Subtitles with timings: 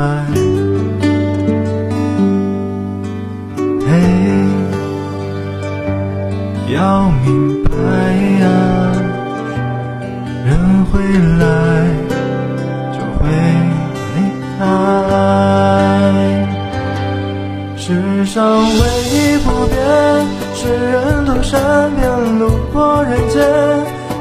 [0.00, 0.24] 爱
[3.86, 3.88] 嘿
[6.72, 7.70] 要明白
[8.46, 8.46] 啊
[10.46, 10.48] 人
[10.86, 10.92] 会
[11.38, 11.42] 来
[12.94, 13.20] 就会
[14.14, 14.16] 离
[14.56, 14.58] 开
[17.76, 17.84] 世
[18.24, 19.76] 上唯一不变
[20.54, 20.60] 是
[20.92, 23.38] 人都善变路过人间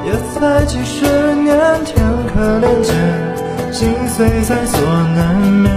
[0.05, 1.95] 也才几十年天
[2.33, 3.48] 可怜见。
[3.79, 4.77] 心碎在所
[5.15, 5.73] 难免。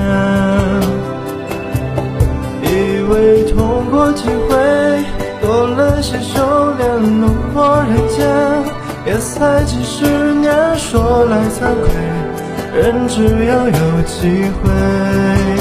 [2.65, 5.05] 以为痛过几回，
[5.41, 6.43] 多了些修
[6.79, 8.27] 炼，路过人间，
[9.07, 11.93] 也才几十年，说来惭愧，
[12.75, 15.52] 人只要有机会。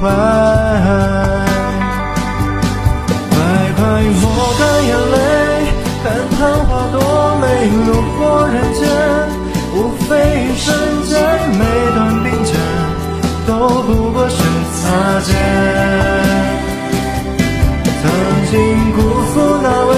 [0.00, 0.08] 快，
[3.28, 3.36] 快
[3.76, 3.80] 快
[4.22, 4.24] 抹
[4.58, 5.14] 干眼泪，
[6.02, 6.04] 看
[6.38, 6.96] 昙花多
[7.42, 7.44] 美，
[7.84, 7.88] 路
[8.18, 8.80] 过人间，
[9.74, 9.76] 无
[10.08, 10.08] 非
[10.46, 10.66] 一瞬
[11.04, 11.12] 间，
[11.52, 11.60] 每
[11.94, 12.56] 段并肩，
[13.46, 13.50] 都
[13.82, 14.36] 不过是
[14.80, 15.28] 擦肩。
[18.00, 18.02] 曾
[18.50, 18.56] 经
[18.92, 18.98] 辜
[19.34, 19.92] 负那位，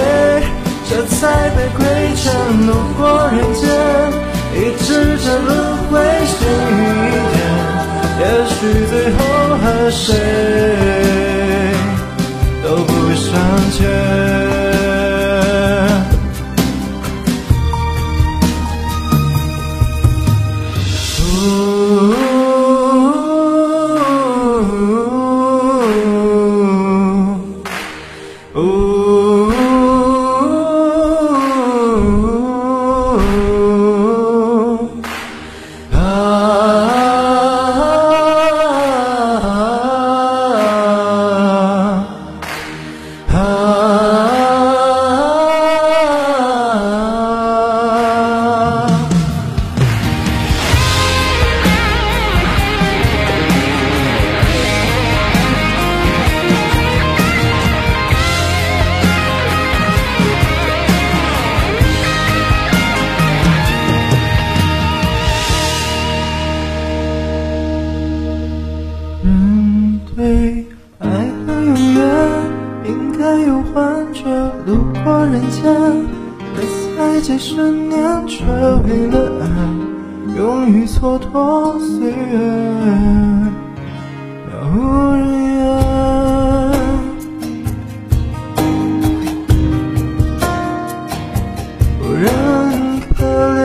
[0.89, 1.79] 这才被亏
[2.17, 2.23] 欠，
[2.67, 3.63] 路过人间，
[4.53, 5.49] 一直这轮
[5.89, 5.93] 回，
[6.27, 6.35] 幸
[6.77, 7.39] 运一点，
[8.19, 8.53] 也许
[8.91, 9.32] 最后。
[9.57, 10.15] 和谁
[12.63, 14.42] 都不相欠。
[73.73, 74.23] 幻觉，
[74.67, 75.63] 路过人间，
[76.53, 76.61] 活
[76.95, 79.45] 在几十年，却为了爱，
[80.37, 82.13] 勇于蹉跎岁月，
[84.47, 84.77] 渺无
[85.15, 85.21] 人
[85.57, 85.57] 烟，
[91.99, 92.23] 无人
[93.17, 93.25] 可
[93.57, 93.61] 怜，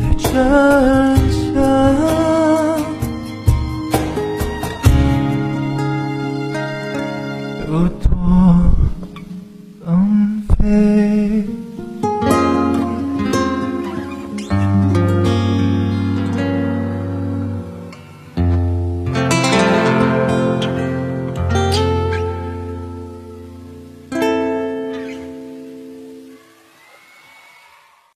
[0.00, 1.21] 来真。